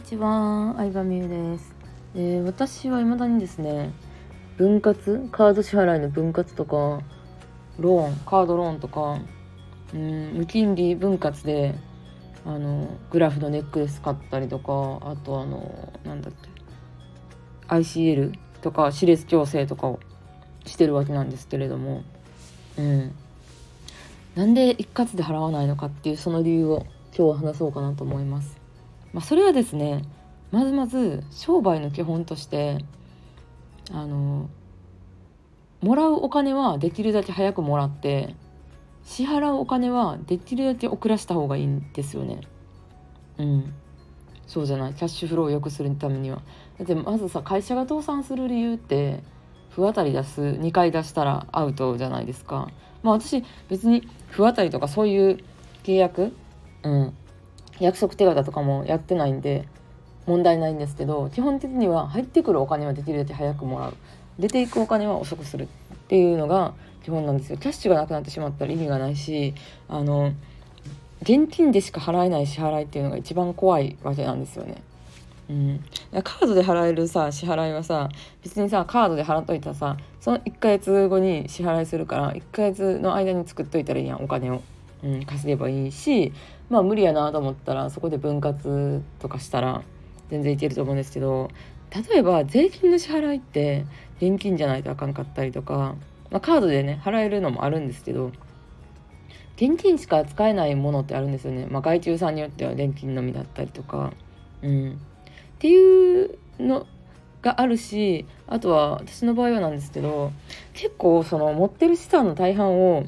[0.00, 1.74] にちは、相葉美優です。
[2.14, 3.92] えー、私は未だにですね、
[4.56, 7.02] 分割、カード支払いの分割とか、
[7.78, 9.20] ローン、カードローンとか、
[9.92, 11.74] うん、無金利分割で、
[12.46, 16.48] あの、グラフのネックレス買ったりとか、あとあの、なんだっけ、
[17.68, 18.32] ICL
[18.62, 20.00] とか、歯列矯正とかを
[20.64, 22.04] してるわけなんですけれども、
[22.78, 23.12] うん。
[24.34, 28.59] なんで一括で払わないのかっていうその理由を今日は話そうかなと思います。
[29.12, 30.02] まあ、それはですね
[30.50, 32.78] まずまず商売の基本として
[33.92, 34.48] あの
[35.80, 38.34] もらうお金はできるだけ早くもらって
[39.04, 42.40] 支払うお金はできるだけ遅らした方がいいんですよね。
[43.38, 43.72] うん。
[44.46, 46.42] そうじゃないキャッシュフローを良くするためには。
[46.78, 49.22] だってまずさ会社が倒産する理由って
[49.70, 52.68] 不当たり出す2回出したらアウトじゃないですか。
[53.02, 55.38] まあ私別に不当たりとかそういう
[55.82, 56.34] 契約、
[56.82, 57.14] うん、
[57.80, 59.66] 約束手形とかもやってないんで
[60.26, 63.96] 問題ないんですけど基本的には入ってくるお金はできるだけ早くもらう
[64.38, 65.66] 出ていくお金は遅くするっ
[66.08, 69.54] ていうのが基本なんですよキャッシュがなくなってしまったら意味がないし
[69.88, 70.32] あの
[71.22, 74.82] 現金でしか払えない支払いっていうのが一番怖いわけなんですよね。
[75.50, 75.84] うん、
[76.22, 78.08] カードで払えるさ支払いはさ
[78.42, 84.62] 別にさカードで払っといたらさその1ヶ月後に支払いするから1ヶ月の間に作っといたらいいやんお金を。
[85.02, 86.32] うん、稼げばいいし
[86.70, 89.82] まあ無理やなと思ったらそこで分割とかしたら
[90.30, 91.50] 全然いけると思うんですけど
[91.90, 93.84] 例えば税金の支払いって
[94.20, 95.96] 現金じゃないとあかんかったりとか、
[96.30, 98.30] まあ、カードでね払えるのもあるんですけど
[99.56, 104.12] 現金しか使えないものってあるんですよね、まあ、外注さんによっては現金のみだったりとか、
[104.62, 104.96] うん、っ
[105.58, 106.86] ていうの
[107.42, 110.32] があるしあとは私の場合はなんですけど
[110.72, 113.04] 結構その持ってる資産の大半を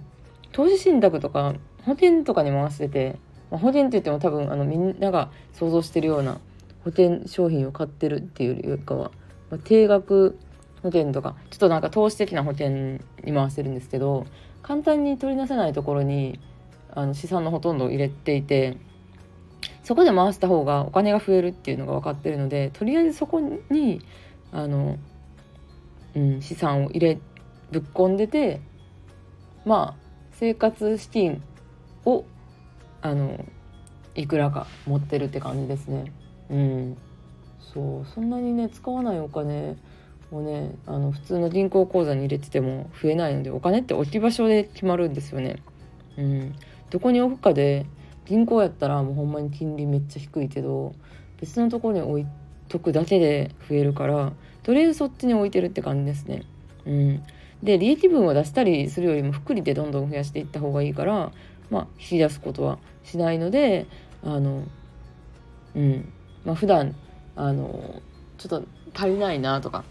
[0.50, 3.18] 投資信託とか保険とかに回してて、
[3.52, 6.40] まあ、保険って言っても多分あのみんなが想像してるような
[6.84, 9.12] 保険商品を買ってるっていうよりかは、
[9.50, 10.38] まあ、定額
[10.82, 13.00] 保険とかちょっとなんか投資的な保険に
[13.32, 14.26] 回してるんですけど
[14.62, 16.40] 簡単に取り出せないところに
[16.94, 18.78] あの資産のほとんどを入れていて
[19.84, 24.00] そこで回した方がお金が増えるっていうのが分かってるのでとりあえずそこに
[24.50, 24.96] あの、
[26.14, 27.18] うん、資産を入れ
[27.70, 28.62] ぶっ込んでて
[29.66, 30.02] まあ
[30.32, 31.42] 生活資金
[32.06, 32.24] を
[33.02, 33.44] あの
[34.14, 36.12] いくらか持ってるって感じですね。
[36.50, 36.96] うん、
[37.60, 39.76] そうそんなにね使わないお金
[40.30, 45.62] をねあの普通の銀行口座に入れてても増えないのでお金って置き場所で決まるんですよね。
[46.16, 46.54] うん、
[46.90, 47.86] どこに置くかで
[48.26, 50.94] 銀行やったらもうほんまに金利めっちゃ低いけど
[51.40, 52.26] 別のところに置い
[52.68, 54.32] とくだけで増えるから
[54.62, 56.42] とりあえずそっちに置いてるって感じですね。
[56.86, 57.22] うん、
[57.62, 61.32] で利益分を出したりするよりも福利でどんどん増やしていった方がいいから
[61.72, 63.86] まあ、引き出すことはしないので
[64.22, 64.62] あの
[65.74, 66.12] うん
[66.44, 66.94] まあ普段
[67.34, 68.02] あの
[68.36, 68.62] ちょっと
[68.94, 69.82] 足りないなとか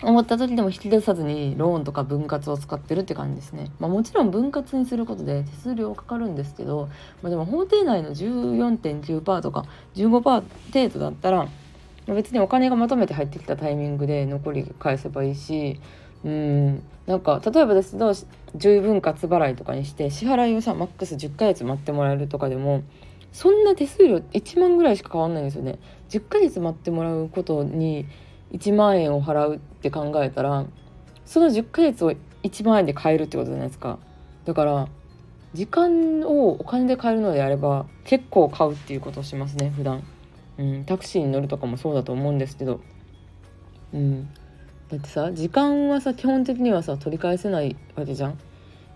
[0.00, 3.72] 思った時でも引き出さずにローンとか分割を使ってるって感じですね。
[3.80, 6.88] まあ、もちろん分割にすることで手数料かかるんですけど、
[7.20, 9.64] まあ、でも法定内の14.9%とか
[9.96, 11.48] 15%程度だったら
[12.06, 15.80] 別にお金がまとめて入ってきたタイミングで残り返せばいいし
[16.24, 16.82] うん。
[17.06, 22.82] なんか例えばですけど10分割払いとかにして支払いをさマックス10ヶ月待ってもらえるとかでも
[23.32, 25.78] そんな手数料1万ぐらいしか変わんないんですよね。
[26.10, 28.06] 10ヶ月待ってもらうことに
[28.52, 30.64] 1万円を払うって考えたら
[31.24, 32.12] その10ヶ月を
[32.42, 33.98] 1万円で買えるってことじゃないですか。
[34.44, 34.88] だから
[35.54, 40.02] 時間をお金で買えるのであれば結構買うっていうことをしますね普段。
[40.58, 40.84] うん。
[40.84, 42.80] タクシーに乗るとかもそうだと思うんですけど。
[43.94, 44.28] うん。
[44.90, 48.38] だってさ時間はさ基本的にはさ取り返せないわけじゃん。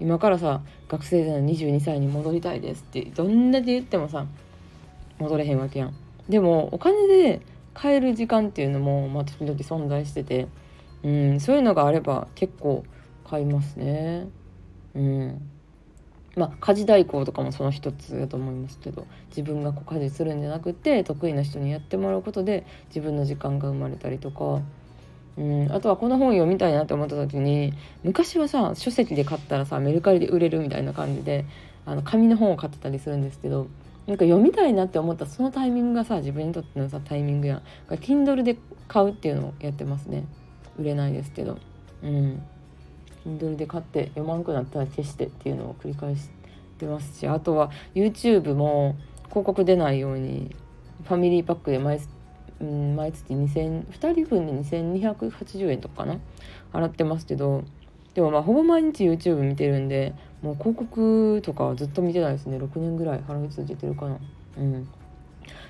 [0.00, 4.26] 今からさ学生時代の22歳に戻りたいですってどんだけ言ってもさ
[5.18, 5.94] 戻れへんわけやん。
[6.28, 7.40] でもお金で
[7.74, 10.48] 買える時間っていうのもまあ時々存在してて
[11.02, 12.84] うんそういうのがあれば結構
[13.28, 14.28] 買いますね。
[14.94, 15.48] うん。
[16.34, 24.62] まあ家事代行とかもその一つだと思いますけど自分がこう家事するんじゃなくて得意な人にやってもらうことで自分の時間が生まれたりとか
[25.36, 27.72] うん、あとはこの本読みたいなって思った時に
[28.04, 31.46] 昔はさ書籍で買ったらさメルカリで売れるみたいな感じで
[31.86, 33.66] あの紙の本を買ってたりするんですけど
[34.06, 38.58] なんか読みたいなって思ったそのタイミングがさ自分にとってのさタイミングや Kindle で
[38.88, 40.24] 買うっていうのをやってますね。
[40.78, 41.58] 売れないですけど。
[42.02, 42.42] うん。
[43.24, 46.28] Kindle で買って読まんくなったら消してっていうのを繰り返し
[46.78, 48.96] てますしあとは YouTube も
[49.28, 50.54] 広告出ないように
[51.04, 52.00] ファミリーパックで毎
[52.62, 56.18] うん、毎月2000 2人分で2280円とかかな？
[56.72, 57.64] 払ってますけど。
[58.14, 62.58] でもまあほぼ毎日 YouTube 見てるんでもう広告とかずっと見てないですね。
[62.58, 64.18] 6年ぐらい払い続けてるかな。
[64.58, 64.86] うん。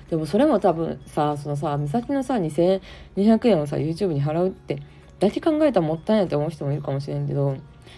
[0.09, 4.81] でもそれも多分さそのさ美咲のさ2200円をさ YouTube に払うって
[5.19, 7.55] だけ考えたらもったいないって思う人もいるかもしれんけど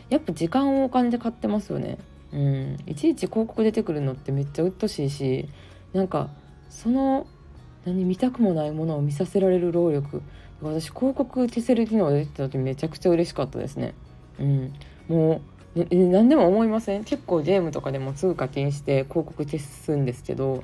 [0.09, 1.97] やっぱ時間をお金で買ってますよね。
[2.31, 2.77] うん。
[2.85, 5.49] いちいち広告出てくるのってめっちゃうっとしいし
[5.91, 6.29] なんか
[6.69, 7.25] その
[7.85, 10.21] 何見たくもないものを見させられる労力。
[10.61, 13.93] 私広告消せる機能が出てた時めちゃくちゃ嬉しかったですね。
[14.39, 14.73] うん。
[15.07, 15.41] も
[15.75, 17.03] う、ね、何でも思いません？
[17.03, 20.63] 結構ゲームとかでもすぐ課金して広告消すんですけど。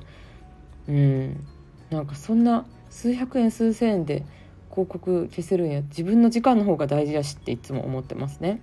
[0.88, 1.44] うん。
[1.90, 4.24] なんかそんな数百円数千円で
[4.70, 5.82] 広告消せるんや。
[5.82, 8.60] 自分の時間の方が大事やしっていつも思ってますね。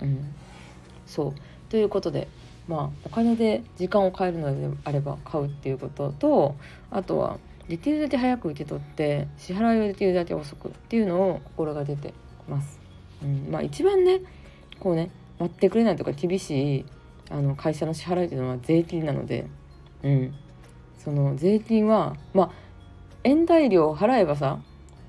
[0.00, 0.34] うん、
[1.06, 1.34] そう。
[1.68, 2.28] ということで
[2.66, 6.56] まあお金で時間を変えるのであれば買うっていうことと
[6.90, 7.38] あとは
[7.68, 12.14] できるだけ早く受け取って支払いをできるだけ遅くっていうのを心が出て
[12.48, 12.78] ます。
[13.22, 14.20] うん、まあ一番ね
[14.78, 16.84] こうね待ってくれないとか厳しい
[17.30, 19.46] あの会社の支払いというのは税金なので、
[20.02, 20.34] うん、
[20.98, 22.50] その税金はまあ
[23.24, 24.60] 延滞料を払えばさ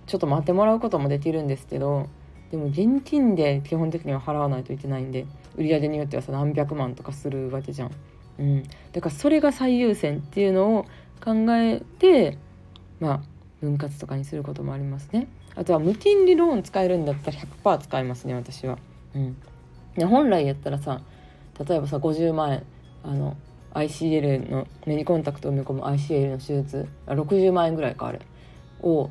[0.07, 2.07] ちょっと待ってもらうこともできるんですけど
[2.49, 5.27] でも現金で基本的には払わないといけないんで
[5.57, 7.91] 売り上げによってはさ何百万とかするわけじゃん。
[8.39, 8.63] うん、
[8.93, 10.85] だからそれが最優先っていうのを
[11.23, 12.37] 考えて
[12.99, 13.21] まあ
[13.61, 15.27] 分割とかにすることもありますね。
[15.55, 18.77] あとは無金利ローン使えるんだったら100%使いますね私は。
[19.15, 19.37] うん、
[19.95, 21.01] で本来やったらさ
[21.67, 22.63] 例えばさ50万円
[23.03, 23.35] あの
[23.73, 28.21] ICL の目にコンタクトを埋め込む ICL の手術あ60万円ぐらいかあれ
[28.81, 29.09] を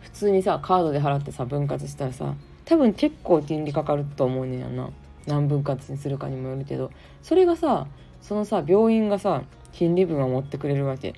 [0.00, 2.34] 普通にさカードで払ってさ分割したらさ
[2.64, 4.90] 多分結構金利かかると思うねんやな。
[5.26, 6.90] 何分割にするかにもよるけど。
[7.22, 7.86] それがさ
[8.20, 11.14] そのさ病院がさ金利分を持ってくれるわけ。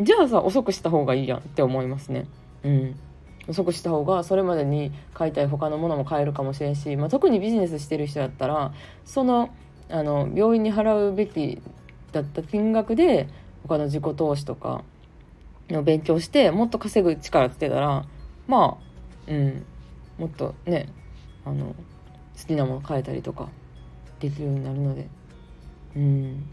[0.00, 2.26] じゃあさ遅くした方がいいやんって思いますね。
[2.64, 2.96] うん。
[3.48, 8.72] 遅くした方がそれまでに買いたい他のものも買えるかもしれんし、まあ、特にビジネスしてる人だったら
[9.04, 9.50] その
[9.90, 11.60] あの病院に払うべき
[12.12, 13.28] だった金額で
[13.62, 14.82] 他の自己投資とか
[15.68, 18.06] の勉強してもっと稼ぐ力つけたら
[18.48, 18.78] ま
[19.28, 19.64] あうん。
[20.18, 20.88] もっとね
[21.44, 21.74] あの好
[22.46, 23.48] きなもの買えたりとか
[24.20, 25.06] できるようになるので。
[25.96, 26.46] うん。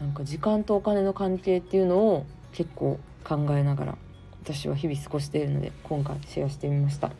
[0.00, 3.98] なんか時間とお金の関係っていうのを結構考えながら
[4.42, 7.10] 私は日々過ごしているので今回シェアしてみました。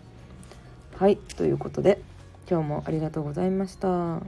[0.96, 2.02] はいということで
[2.50, 4.20] 今日もありがとうございました。